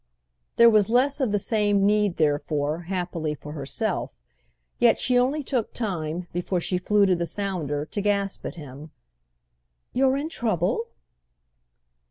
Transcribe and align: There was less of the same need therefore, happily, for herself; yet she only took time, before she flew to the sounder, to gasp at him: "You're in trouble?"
There 0.55 0.67
was 0.67 0.89
less 0.89 1.21
of 1.21 1.31
the 1.31 1.37
same 1.37 1.85
need 1.85 2.17
therefore, 2.17 2.85
happily, 2.89 3.35
for 3.35 3.51
herself; 3.51 4.19
yet 4.79 4.97
she 4.97 5.15
only 5.15 5.43
took 5.43 5.75
time, 5.75 6.25
before 6.33 6.59
she 6.59 6.79
flew 6.79 7.05
to 7.05 7.15
the 7.15 7.27
sounder, 7.27 7.85
to 7.85 8.01
gasp 8.01 8.43
at 8.47 8.55
him: 8.55 8.89
"You're 9.93 10.17
in 10.17 10.27
trouble?" 10.29 10.87